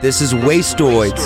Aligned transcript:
This 0.00 0.20
is 0.20 0.32
Wastoids. 0.32 1.18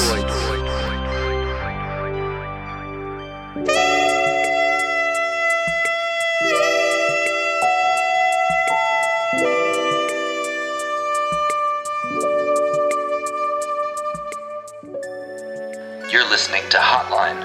You're 16.11 16.27
listening 16.31 16.63
to 16.71 16.79
Hotline, 16.79 17.43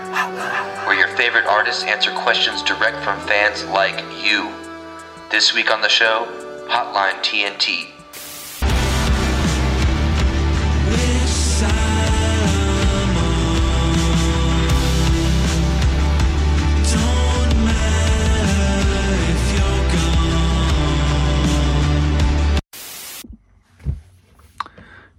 where 0.88 0.98
your 0.98 1.10
favorite 1.18 1.46
artists 1.46 1.84
answer 1.84 2.12
questions 2.12 2.64
direct 2.64 3.04
from 3.04 3.20
fans 3.28 3.66
like 3.66 4.02
you. 4.24 4.50
This 5.30 5.54
week 5.54 5.72
on 5.72 5.82
the 5.82 5.90
show, 5.90 6.26
Hotline 6.70 7.22
TNT. 7.22 7.97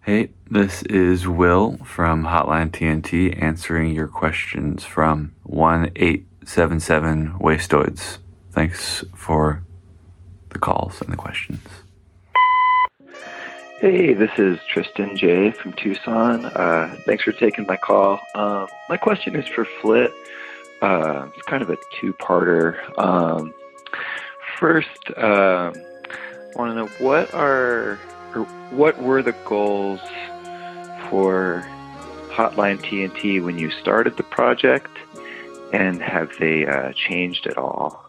Hey, 0.08 0.30
this 0.50 0.82
is 0.84 1.28
Will 1.28 1.76
from 1.84 2.24
Hotline 2.24 2.70
TNT 2.70 3.42
answering 3.42 3.94
your 3.94 4.08
questions 4.08 4.82
from 4.82 5.34
1877 5.42 7.34
Wastoids. 7.38 8.16
Thanks 8.50 9.04
for 9.14 9.62
the 10.48 10.58
calls 10.58 11.02
and 11.02 11.12
the 11.12 11.16
questions. 11.18 11.60
Hey, 13.80 14.14
this 14.14 14.30
is 14.38 14.58
Tristan 14.72 15.14
J 15.14 15.50
from 15.50 15.74
Tucson. 15.74 16.46
Uh, 16.46 16.96
thanks 17.04 17.24
for 17.24 17.32
taking 17.32 17.66
my 17.66 17.76
call. 17.76 18.18
Um, 18.34 18.66
my 18.88 18.96
question 18.96 19.36
is 19.36 19.46
for 19.46 19.66
Flit. 19.82 20.10
Uh, 20.80 21.28
it's 21.36 21.46
kind 21.46 21.62
of 21.62 21.68
a 21.68 21.76
two-parter. 22.00 22.78
Um, 22.98 23.52
first, 24.58 24.88
um, 25.18 25.74
I 25.74 26.52
want 26.54 26.70
to 26.70 26.74
know 26.76 26.86
what 26.98 27.34
are 27.34 27.98
or 28.34 28.44
what 28.70 29.00
were 29.02 29.22
the 29.22 29.34
goals 29.44 30.00
for 31.08 31.66
Hotline 32.30 32.78
TNT 32.78 33.42
when 33.42 33.58
you 33.58 33.70
started 33.70 34.16
the 34.16 34.22
project, 34.22 34.90
and 35.72 36.00
have 36.02 36.30
they 36.38 36.66
uh, 36.66 36.92
changed 36.92 37.46
at 37.46 37.58
all? 37.58 38.04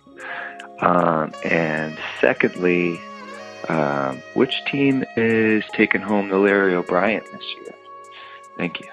Um, 0.81 1.33
and 1.43 1.97
secondly, 2.21 2.99
um, 3.67 4.21
which 4.33 4.53
team 4.65 5.03
is 5.17 5.63
taking 5.73 6.01
home 6.01 6.29
the 6.29 6.37
Larry 6.37 6.75
O'Brien 6.75 7.23
this 7.31 7.55
year? 7.55 7.75
Thank 8.55 8.79
you. 8.79 8.87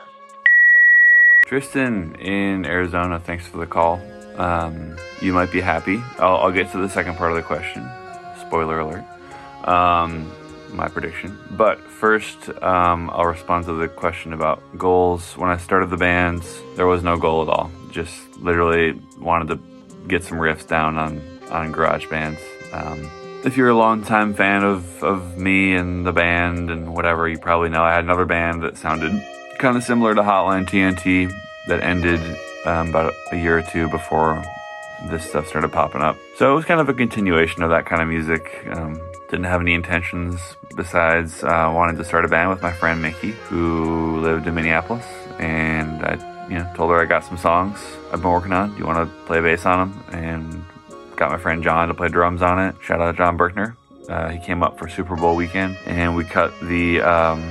Tristan 1.46 2.16
in 2.16 2.66
Arizona, 2.66 3.20
thanks 3.20 3.46
for 3.46 3.58
the 3.58 3.66
call. 3.66 4.00
Um, 4.36 4.96
you 5.20 5.32
might 5.32 5.52
be 5.52 5.60
happy. 5.60 6.02
I'll, 6.18 6.36
I'll 6.38 6.52
get 6.52 6.72
to 6.72 6.78
the 6.78 6.88
second 6.88 7.16
part 7.16 7.30
of 7.30 7.36
the 7.36 7.42
question. 7.42 7.88
Spoiler 8.40 8.80
alert. 8.80 9.04
My 10.76 10.88
prediction. 10.88 11.38
But 11.52 11.80
first, 11.80 12.50
um, 12.62 13.08
I'll 13.10 13.24
respond 13.24 13.64
to 13.64 13.72
the 13.72 13.88
question 13.88 14.34
about 14.34 14.62
goals. 14.76 15.34
When 15.36 15.48
I 15.48 15.56
started 15.56 15.88
the 15.88 15.96
band, 15.96 16.42
there 16.74 16.86
was 16.86 17.02
no 17.02 17.16
goal 17.16 17.42
at 17.42 17.48
all. 17.48 17.70
Just 17.90 18.14
literally 18.36 19.00
wanted 19.18 19.48
to 19.48 19.60
get 20.06 20.22
some 20.22 20.36
riffs 20.36 20.68
down 20.68 20.98
on, 20.98 21.22
on 21.50 21.72
GarageBand. 21.72 22.38
Um, 22.74 23.10
if 23.42 23.56
you're 23.56 23.70
a 23.70 23.76
longtime 23.76 24.34
fan 24.34 24.64
of, 24.64 25.02
of 25.02 25.38
me 25.38 25.74
and 25.74 26.06
the 26.06 26.12
band 26.12 26.70
and 26.70 26.94
whatever, 26.94 27.26
you 27.26 27.38
probably 27.38 27.70
know 27.70 27.82
I 27.82 27.94
had 27.94 28.04
another 28.04 28.26
band 28.26 28.62
that 28.62 28.76
sounded 28.76 29.12
kind 29.58 29.78
of 29.78 29.82
similar 29.82 30.14
to 30.14 30.20
Hotline 30.20 30.68
TNT 30.68 31.32
that 31.68 31.82
ended 31.82 32.20
um, 32.66 32.90
about 32.90 33.14
a 33.32 33.36
year 33.36 33.58
or 33.58 33.62
two 33.62 33.88
before 33.88 34.44
this 35.08 35.28
stuff 35.28 35.46
started 35.46 35.72
popping 35.72 36.02
up. 36.02 36.18
So 36.36 36.52
it 36.52 36.54
was 36.54 36.64
kind 36.66 36.80
of 36.80 36.88
a 36.90 36.94
continuation 36.94 37.62
of 37.62 37.70
that 37.70 37.86
kind 37.86 38.02
of 38.02 38.08
music. 38.08 38.66
Um, 38.70 39.00
didn't 39.30 39.44
have 39.44 39.60
any 39.60 39.74
intentions 39.74 40.40
besides 40.76 41.42
uh, 41.42 41.70
wanting 41.74 41.96
to 41.96 42.04
start 42.04 42.24
a 42.24 42.28
band 42.28 42.50
with 42.50 42.62
my 42.62 42.72
friend 42.72 43.02
Mickey, 43.02 43.32
who 43.48 44.20
lived 44.20 44.46
in 44.46 44.54
Minneapolis, 44.54 45.04
and 45.38 46.04
I, 46.04 46.46
you 46.48 46.58
know, 46.58 46.72
told 46.74 46.90
her 46.90 47.00
I 47.00 47.06
got 47.06 47.24
some 47.24 47.36
songs 47.36 47.78
I've 48.12 48.22
been 48.22 48.30
working 48.30 48.52
on. 48.52 48.72
Do 48.72 48.78
you 48.78 48.86
want 48.86 49.08
to 49.08 49.26
play 49.26 49.40
bass 49.40 49.66
on 49.66 49.90
them? 49.90 50.04
And 50.12 50.64
got 51.16 51.30
my 51.30 51.38
friend 51.38 51.62
John 51.62 51.88
to 51.88 51.94
play 51.94 52.08
drums 52.08 52.42
on 52.42 52.60
it. 52.60 52.76
Shout 52.82 53.00
out 53.00 53.10
to 53.10 53.16
John 53.16 53.36
Berkner. 53.36 53.76
Uh, 54.08 54.28
he 54.28 54.38
came 54.38 54.62
up 54.62 54.78
for 54.78 54.88
Super 54.88 55.16
Bowl 55.16 55.34
weekend, 55.34 55.76
and 55.86 56.14
we 56.14 56.24
cut 56.24 56.52
the 56.60 57.00
um, 57.00 57.42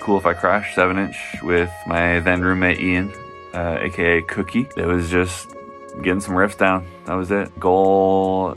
Cool 0.00 0.18
If 0.18 0.26
I 0.26 0.34
Crash 0.34 0.74
7 0.74 0.98
inch 0.98 1.16
with 1.42 1.70
my 1.86 2.20
then 2.20 2.42
roommate 2.42 2.80
Ian, 2.80 3.12
uh, 3.54 3.78
aka 3.80 4.22
Cookie. 4.22 4.68
It 4.76 4.86
was 4.86 5.08
just 5.10 5.48
getting 6.02 6.20
some 6.20 6.34
riffs 6.34 6.58
down. 6.58 6.86
That 7.04 7.14
was 7.14 7.30
it. 7.30 7.58
Goal 7.60 8.56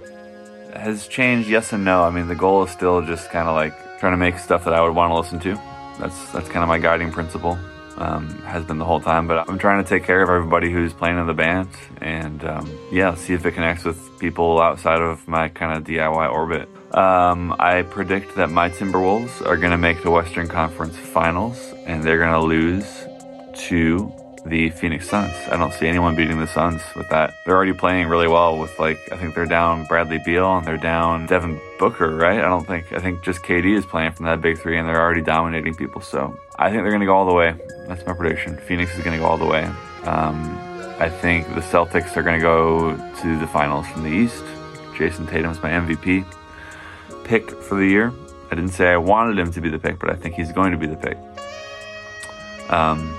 has 0.75 1.07
changed, 1.07 1.49
yes 1.49 1.73
and 1.73 1.85
no. 1.85 2.03
I 2.03 2.09
mean, 2.09 2.27
the 2.27 2.35
goal 2.35 2.63
is 2.63 2.71
still 2.71 3.01
just 3.01 3.29
kind 3.29 3.47
of 3.47 3.55
like 3.55 3.73
trying 3.99 4.13
to 4.13 4.17
make 4.17 4.37
stuff 4.37 4.65
that 4.65 4.73
I 4.73 4.81
would 4.81 4.95
want 4.95 5.11
to 5.11 5.17
listen 5.17 5.39
to. 5.41 5.61
That's 5.99 6.31
that's 6.31 6.49
kind 6.49 6.63
of 6.63 6.67
my 6.67 6.79
guiding 6.79 7.11
principle. 7.11 7.57
Um, 7.95 8.27
has 8.41 8.65
been 8.65 8.79
the 8.79 8.85
whole 8.85 8.99
time, 8.99 9.27
but 9.27 9.47
I'm 9.47 9.59
trying 9.59 9.83
to 9.83 9.87
take 9.87 10.03
care 10.03 10.23
of 10.23 10.29
everybody 10.29 10.71
who's 10.71 10.93
playing 10.93 11.19
in 11.19 11.27
the 11.27 11.33
band, 11.35 11.69
and 12.01 12.43
um, 12.43 12.79
yeah, 12.91 13.13
see 13.13 13.33
if 13.33 13.45
it 13.45 13.51
connects 13.51 13.83
with 13.83 14.17
people 14.17 14.59
outside 14.59 14.99
of 14.99 15.27
my 15.27 15.47
kind 15.49 15.77
of 15.77 15.83
DIY 15.83 16.31
orbit. 16.31 16.67
Um, 16.95 17.55
I 17.59 17.83
predict 17.83 18.35
that 18.35 18.49
my 18.49 18.71
Timberwolves 18.71 19.45
are 19.45 19.57
going 19.57 19.71
to 19.71 19.77
make 19.77 20.01
the 20.01 20.09
Western 20.09 20.47
Conference 20.47 20.97
Finals, 20.97 21.71
and 21.85 22.03
they're 22.03 22.17
going 22.17 22.33
to 22.33 22.39
lose 22.39 23.05
to 23.67 24.11
the 24.45 24.69
Phoenix 24.71 25.09
Suns. 25.09 25.33
I 25.49 25.57
don't 25.57 25.73
see 25.73 25.87
anyone 25.87 26.15
beating 26.15 26.39
the 26.39 26.47
Suns 26.47 26.81
with 26.95 27.09
that. 27.09 27.33
They're 27.45 27.55
already 27.55 27.73
playing 27.73 28.07
really 28.07 28.27
well 28.27 28.59
with 28.59 28.77
like 28.79 28.99
I 29.11 29.17
think 29.17 29.35
they're 29.35 29.45
down 29.45 29.85
Bradley 29.85 30.19
Beal 30.25 30.57
and 30.57 30.65
they're 30.65 30.77
down 30.77 31.25
Devin 31.27 31.59
Booker, 31.79 32.15
right? 32.15 32.39
I 32.39 32.49
don't 32.49 32.65
think 32.65 32.91
I 32.91 32.99
think 32.99 33.23
just 33.23 33.41
KD 33.41 33.77
is 33.77 33.85
playing 33.85 34.11
from 34.13 34.25
that 34.25 34.41
big 34.41 34.59
three 34.59 34.77
and 34.77 34.87
they're 34.87 35.01
already 35.01 35.21
dominating 35.21 35.75
people. 35.75 36.01
So 36.01 36.37
I 36.57 36.69
think 36.69 36.83
they're 36.83 36.91
gonna 36.91 37.05
go 37.05 37.15
all 37.15 37.25
the 37.25 37.33
way. 37.33 37.55
That's 37.87 38.05
my 38.05 38.13
prediction. 38.13 38.57
Phoenix 38.57 38.95
is 38.97 39.03
gonna 39.03 39.19
go 39.19 39.25
all 39.25 39.37
the 39.37 39.45
way. 39.45 39.63
Um, 40.03 40.57
I 40.99 41.09
think 41.09 41.47
the 41.55 41.61
Celtics 41.61 42.15
are 42.17 42.23
gonna 42.23 42.39
go 42.39 42.95
to 43.21 43.39
the 43.39 43.47
finals 43.47 43.87
from 43.87 44.03
the 44.03 44.09
East. 44.09 44.43
Jayson 44.97 45.27
Tatum's 45.27 45.61
my 45.63 45.69
MVP 45.69 46.25
pick 47.23 47.49
for 47.49 47.75
the 47.75 47.85
year. 47.85 48.13
I 48.51 48.55
didn't 48.55 48.71
say 48.71 48.89
I 48.89 48.97
wanted 48.97 49.39
him 49.39 49.51
to 49.51 49.61
be 49.61 49.69
the 49.69 49.79
pick, 49.79 49.97
but 49.99 50.09
I 50.09 50.15
think 50.15 50.35
he's 50.35 50.51
going 50.51 50.71
to 50.71 50.77
be 50.77 50.85
the 50.85 50.95
pick. 50.95 51.17
Um, 52.69 53.15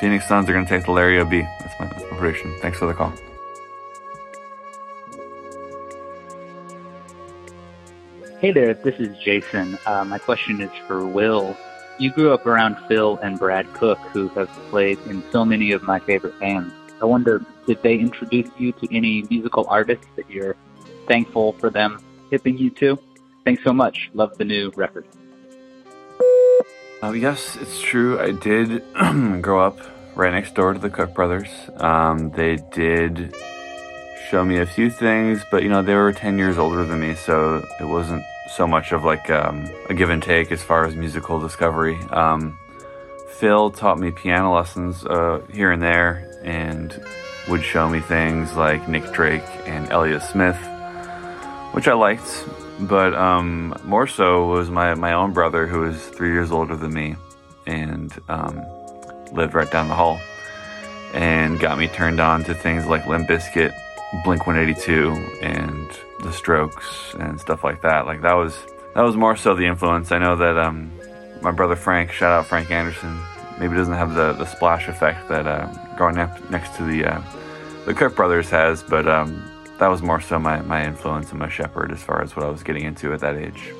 Phoenix 0.00 0.26
Suns 0.26 0.48
are 0.48 0.54
going 0.54 0.64
to 0.64 0.70
take 0.70 0.86
the 0.86 0.92
Larry 0.92 1.20
OB. 1.20 1.30
That's 1.30 1.78
my, 1.78 1.86
that's 1.86 2.10
my 2.10 2.16
prediction. 2.16 2.56
Thanks 2.62 2.78
for 2.78 2.86
the 2.86 2.94
call. 2.94 3.12
Hey 8.40 8.50
there, 8.50 8.72
this 8.72 8.98
is 8.98 9.14
Jason. 9.18 9.78
Uh, 9.84 10.06
my 10.06 10.16
question 10.16 10.62
is 10.62 10.70
for 10.86 11.06
Will. 11.06 11.54
You 11.98 12.10
grew 12.10 12.32
up 12.32 12.46
around 12.46 12.78
Phil 12.88 13.18
and 13.18 13.38
Brad 13.38 13.70
Cook, 13.74 13.98
who 14.14 14.28
have 14.30 14.48
played 14.70 14.98
in 15.00 15.22
so 15.30 15.44
many 15.44 15.72
of 15.72 15.82
my 15.82 15.98
favorite 15.98 16.40
bands. 16.40 16.72
I 17.02 17.04
wonder, 17.04 17.44
did 17.66 17.82
they 17.82 17.98
introduce 17.98 18.48
you 18.56 18.72
to 18.72 18.96
any 18.96 19.26
musical 19.28 19.66
artists 19.68 20.06
that 20.16 20.30
you're 20.30 20.56
thankful 21.08 21.52
for 21.52 21.68
them 21.68 22.02
hipping 22.30 22.56
you 22.56 22.70
to? 22.70 22.98
Thanks 23.44 23.62
so 23.62 23.74
much. 23.74 24.10
Love 24.14 24.38
the 24.38 24.46
new 24.46 24.72
record. 24.76 25.04
Uh, 27.02 27.12
yes, 27.12 27.56
it's 27.56 27.80
true. 27.80 28.20
I 28.20 28.32
did 28.32 28.84
grow 29.40 29.64
up 29.64 29.78
right 30.14 30.32
next 30.32 30.54
door 30.54 30.74
to 30.74 30.78
the 30.78 30.90
Cook 30.90 31.14
brothers. 31.14 31.48
Um, 31.76 32.30
they 32.30 32.56
did 32.56 33.34
show 34.28 34.44
me 34.44 34.58
a 34.58 34.66
few 34.66 34.90
things, 34.90 35.42
but 35.50 35.62
you 35.62 35.70
know 35.70 35.80
they 35.80 35.94
were 35.94 36.12
ten 36.12 36.36
years 36.36 36.58
older 36.58 36.84
than 36.84 37.00
me, 37.00 37.14
so 37.14 37.64
it 37.80 37.84
wasn't 37.84 38.22
so 38.54 38.66
much 38.66 38.92
of 38.92 39.02
like 39.02 39.30
um, 39.30 39.66
a 39.88 39.94
give 39.94 40.10
and 40.10 40.22
take 40.22 40.52
as 40.52 40.62
far 40.62 40.84
as 40.84 40.94
musical 40.94 41.40
discovery. 41.40 41.96
Um, 42.10 42.58
Phil 43.38 43.70
taught 43.70 43.98
me 43.98 44.10
piano 44.10 44.54
lessons 44.54 45.06
uh, 45.06 45.40
here 45.50 45.72
and 45.72 45.82
there, 45.82 46.30
and 46.44 47.02
would 47.48 47.64
show 47.64 47.88
me 47.88 48.00
things 48.00 48.54
like 48.56 48.86
Nick 48.88 49.10
Drake 49.12 49.48
and 49.64 49.90
Elliott 49.90 50.22
Smith, 50.22 50.58
which 51.72 51.88
I 51.88 51.94
liked 51.94 52.44
but 52.80 53.14
um, 53.14 53.74
more 53.84 54.06
so 54.06 54.46
was 54.46 54.70
my, 54.70 54.94
my 54.94 55.12
own 55.12 55.32
brother 55.32 55.66
who 55.66 55.80
was 55.80 56.04
three 56.08 56.32
years 56.32 56.50
older 56.50 56.76
than 56.76 56.92
me 56.92 57.16
and 57.66 58.18
um, 58.28 58.64
lived 59.32 59.54
right 59.54 59.70
down 59.70 59.88
the 59.88 59.94
hall 59.94 60.20
and 61.12 61.58
got 61.58 61.78
me 61.78 61.88
turned 61.88 62.20
on 62.20 62.44
to 62.44 62.54
things 62.54 62.86
like 62.86 63.06
Limp 63.06 63.28
Bizkit, 63.28 63.74
Blink 64.24 64.46
182, 64.46 65.10
and 65.42 65.90
The 66.20 66.32
Strokes 66.32 67.14
and 67.18 67.40
stuff 67.40 67.64
like 67.64 67.82
that. 67.82 68.06
Like 68.06 68.22
that 68.22 68.34
was 68.34 68.56
that 68.94 69.02
was 69.02 69.16
more 69.16 69.36
so 69.36 69.54
the 69.54 69.66
influence. 69.66 70.12
I 70.12 70.18
know 70.18 70.36
that 70.36 70.56
um, 70.58 70.90
my 71.42 71.50
brother 71.50 71.76
Frank, 71.76 72.12
shout 72.12 72.32
out 72.32 72.46
Frank 72.46 72.70
Anderson, 72.70 73.20
maybe 73.58 73.76
doesn't 73.76 73.94
have 73.94 74.14
the, 74.14 74.32
the 74.32 74.46
splash 74.46 74.88
effect 74.88 75.28
that 75.28 75.46
uh, 75.46 75.68
growing 75.96 76.18
up 76.18 76.50
next 76.50 76.76
to 76.76 76.84
the 76.84 77.04
uh, 77.04 77.22
the 77.86 77.94
Cook 77.94 78.14
brothers 78.14 78.50
has, 78.50 78.82
but 78.82 79.08
um, 79.08 79.49
that 79.80 79.88
was 79.88 80.02
more 80.02 80.20
so 80.20 80.38
my, 80.38 80.60
my 80.60 80.84
influence 80.84 81.30
and 81.30 81.38
my 81.38 81.48
shepherd 81.48 81.90
as 81.90 82.02
far 82.02 82.22
as 82.22 82.36
what 82.36 82.44
I 82.44 82.50
was 82.50 82.62
getting 82.62 82.84
into 82.84 83.12
at 83.14 83.20
that 83.20 83.36
age. 83.36 83.72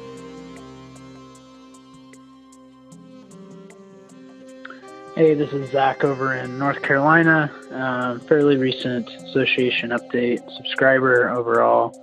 Hey, 5.14 5.34
this 5.34 5.52
is 5.52 5.70
Zach 5.70 6.02
over 6.02 6.34
in 6.34 6.58
North 6.58 6.80
Carolina. 6.80 7.52
Um, 7.70 8.20
fairly 8.20 8.56
recent 8.56 9.08
association 9.10 9.90
update, 9.90 10.40
subscriber 10.56 11.28
overall, 11.28 11.94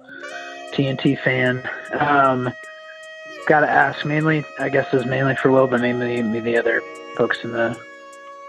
TNT 0.73 1.19
fan. 1.23 1.67
Um, 1.99 2.53
Got 3.47 3.61
to 3.61 3.69
ask 3.69 4.05
mainly, 4.05 4.43
I 4.59 4.67
guess 4.67 4.93
is 4.93 5.05
mainly 5.05 5.35
for 5.37 5.49
Will, 5.49 5.67
but 5.67 5.79
mainly 5.79 6.21
maybe 6.21 6.51
the 6.51 6.57
other 6.57 6.81
folks 7.15 7.45
in 7.45 7.53
the 7.53 7.79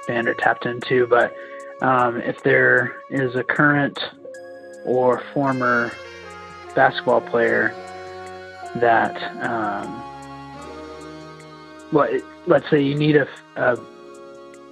band 0.08 0.28
are 0.28 0.34
tapped 0.34 0.66
into. 0.66 1.06
But 1.06 1.32
um, 1.80 2.20
if 2.20 2.42
there 2.42 2.96
is 3.08 3.36
a 3.36 3.44
current 3.44 3.96
or 4.84 5.22
former 5.32 5.92
basketball 6.74 7.20
player 7.20 7.74
that, 8.76 9.16
um, 9.42 10.02
well, 11.92 12.08
let's 12.46 12.68
say 12.70 12.82
you 12.82 12.94
need 12.94 13.16
a, 13.16 13.26
a 13.56 13.76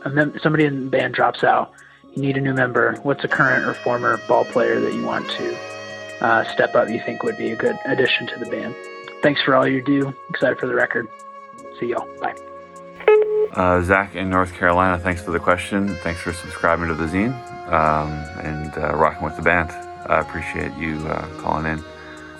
a 0.06 0.10
mem- 0.10 0.38
somebody 0.42 0.64
in 0.64 0.84
the 0.84 0.90
band 0.90 1.14
drops 1.14 1.44
out, 1.44 1.72
you 2.14 2.22
need 2.22 2.36
a 2.36 2.40
new 2.40 2.54
member. 2.54 2.94
What's 3.02 3.24
a 3.24 3.28
current 3.28 3.64
or 3.66 3.74
former 3.74 4.20
ball 4.28 4.44
player 4.44 4.80
that 4.80 4.94
you 4.94 5.04
want 5.04 5.28
to 5.30 5.58
uh, 6.20 6.44
step 6.54 6.74
up? 6.74 6.88
You 6.88 7.00
think 7.04 7.22
would 7.22 7.36
be 7.36 7.50
a 7.50 7.56
good 7.56 7.76
addition 7.84 8.26
to 8.28 8.38
the 8.38 8.46
band? 8.46 8.74
Thanks 9.22 9.42
for 9.42 9.54
all 9.54 9.66
you 9.66 9.82
do. 9.82 10.14
Excited 10.30 10.58
for 10.58 10.66
the 10.66 10.74
record. 10.74 11.08
See 11.80 11.86
y'all. 11.86 12.08
Bye. 12.20 12.34
Uh, 13.52 13.82
Zach 13.82 14.14
in 14.14 14.30
North 14.30 14.54
Carolina, 14.54 14.98
thanks 14.98 15.22
for 15.22 15.30
the 15.30 15.40
question. 15.40 15.94
Thanks 15.96 16.20
for 16.20 16.32
subscribing 16.32 16.88
to 16.88 16.94
the 16.94 17.06
zine 17.06 17.32
um, 17.72 18.10
and 18.44 18.76
uh, 18.76 18.94
rocking 18.94 19.24
with 19.24 19.36
the 19.36 19.42
band. 19.42 19.70
I 20.08 20.20
appreciate 20.20 20.76
you 20.76 20.98
uh, 21.08 21.26
calling 21.40 21.66
in. 21.66 21.82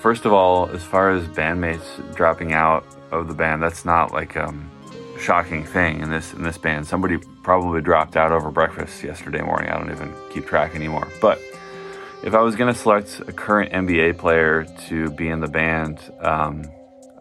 First 0.01 0.25
of 0.25 0.33
all, 0.33 0.69
as 0.69 0.83
far 0.83 1.11
as 1.11 1.27
bandmates 1.29 2.15
dropping 2.15 2.53
out 2.53 2.85
of 3.11 3.29
the 3.29 3.35
band, 3.35 3.63
that's 3.63 3.85
not 3.85 4.13
like 4.13 4.37
um, 4.37 4.71
shocking 5.19 5.65
thing 5.65 6.01
in 6.01 6.11
this 6.11 6.33
in 6.33 6.43
this 6.43 6.59
band. 6.59 6.87
Somebody 6.87 7.19
probably 7.43 7.81
dropped 7.81 8.17
out 8.17 8.33
over 8.33 8.51
breakfast 8.51 9.03
yesterday 9.03 9.43
morning. 9.43 9.71
I 9.71 9.79
don't 9.79 9.91
even 9.91 10.13
keep 10.31 10.47
track 10.47 10.75
anymore. 10.75 11.09
But 11.21 11.41
if 12.23 12.35
I 12.35 12.41
was 12.41 12.57
going 12.57 12.73
to 12.73 12.79
select 12.79 13.21
a 13.27 13.33
current 13.33 13.73
NBA 13.73 14.19
player 14.19 14.65
to 14.89 15.11
be 15.11 15.29
in 15.29 15.41
the 15.41 15.49
band, 15.49 15.99
um, 16.21 16.65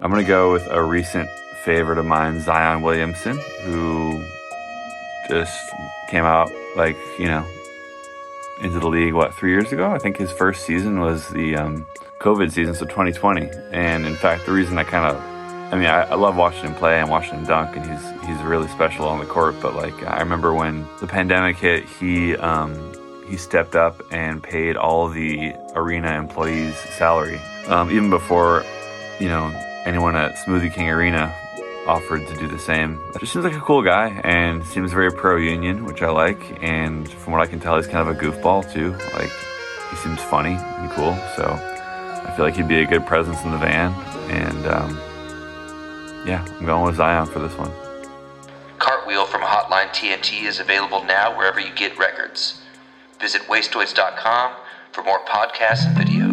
I'm 0.01 0.11
going 0.11 0.23
to 0.23 0.27
go 0.27 0.51
with 0.51 0.67
a 0.67 0.83
recent 0.83 1.29
favorite 1.63 1.97
of 1.97 2.05
mine, 2.05 2.41
Zion 2.41 2.81
Williamson, 2.81 3.39
who 3.63 4.23
just 5.29 5.71
came 6.07 6.23
out 6.23 6.51
like 6.75 6.97
you 7.17 7.27
know 7.27 7.45
into 8.61 8.79
the 8.79 8.87
league 8.87 9.13
what 9.13 9.33
three 9.33 9.51
years 9.51 9.71
ago. 9.71 9.91
I 9.91 9.99
think 9.99 10.17
his 10.17 10.31
first 10.31 10.65
season 10.65 10.99
was 10.99 11.27
the 11.29 11.55
um, 11.55 11.85
COVID 12.19 12.51
season, 12.51 12.73
so 12.73 12.85
2020. 12.85 13.49
And 13.71 14.05
in 14.05 14.15
fact, 14.15 14.45
the 14.45 14.51
reason 14.51 14.77
I 14.77 14.83
kind 14.83 15.15
of 15.15 15.21
I 15.71 15.77
mean, 15.77 15.87
I, 15.87 16.03
I, 16.03 16.15
love 16.15 16.37
watching 16.37 16.61
him 16.61 16.75
play 16.75 16.99
and 16.99 17.09
watching 17.09 17.39
him 17.39 17.45
dunk, 17.45 17.75
and 17.75 17.83
he's 17.89 18.27
he's 18.27 18.41
really 18.43 18.67
special 18.67 19.07
on 19.07 19.19
the 19.19 19.25
court. 19.25 19.55
But 19.61 19.75
like, 19.75 19.95
I 20.03 20.19
remember 20.19 20.53
when 20.53 20.87
the 20.99 21.07
pandemic 21.07 21.57
hit, 21.57 21.85
he 21.85 22.35
um, 22.37 22.93
he 23.27 23.35
stepped 23.35 23.75
up 23.75 23.99
and 24.11 24.43
paid 24.43 24.77
all 24.77 25.09
the 25.09 25.55
arena 25.73 26.11
employees' 26.19 26.77
salary, 26.77 27.41
um, 27.67 27.89
even 27.89 28.11
before 28.11 28.63
you 29.19 29.27
know 29.27 29.47
anyone 29.85 30.15
at 30.15 30.35
Smoothie 30.35 30.71
King 30.71 30.89
Arena 30.89 31.35
offered 31.87 32.27
to 32.27 32.35
do 32.35 32.47
the 32.47 32.59
same. 32.59 32.99
Just 33.19 33.33
seems 33.33 33.45
like 33.45 33.55
a 33.55 33.61
cool 33.61 33.81
guy 33.81 34.21
and 34.23 34.65
seems 34.65 34.91
very 34.91 35.11
pro 35.11 35.37
union, 35.37 35.85
which 35.85 36.01
I 36.01 36.09
like. 36.09 36.61
And 36.61 37.09
from 37.09 37.33
what 37.33 37.41
I 37.41 37.45
can 37.45 37.59
tell, 37.59 37.75
he's 37.77 37.87
kind 37.87 38.07
of 38.07 38.15
a 38.15 38.19
goofball 38.19 38.71
too. 38.71 38.91
Like 39.13 39.31
he 39.89 39.95
seems 39.97 40.21
funny 40.21 40.55
and 40.55 40.91
cool, 40.91 41.15
so 41.35 41.45
I 41.47 42.33
feel 42.35 42.45
like 42.45 42.55
he'd 42.55 42.67
be 42.67 42.81
a 42.81 42.87
good 42.87 43.05
presence 43.05 43.43
in 43.43 43.51
the 43.51 43.57
van 43.57 43.91
and. 44.31 44.67
Um, 44.67 45.05
yeah, 46.25 46.43
I'm 46.59 46.65
going 46.65 46.85
with 46.85 46.95
Zion 46.95 47.27
for 47.27 47.39
this 47.39 47.55
one. 47.57 47.71
Cartwheel 48.79 49.25
from 49.25 49.41
Hotline 49.41 49.89
TNT 49.89 50.45
is 50.45 50.59
available 50.59 51.03
now 51.03 51.37
wherever 51.37 51.59
you 51.59 51.73
get 51.75 51.97
records. 51.97 52.61
Visit 53.21 53.43
wastoids.com 53.43 54.53
for 54.91 55.03
more 55.03 55.19
podcasts 55.25 55.85
and 55.85 55.95
videos. 55.95 56.24